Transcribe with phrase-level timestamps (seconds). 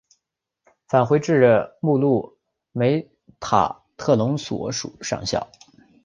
[0.87, 2.39] 返回至目录
[2.71, 3.07] 梅
[3.39, 5.51] 塔特隆所属上校。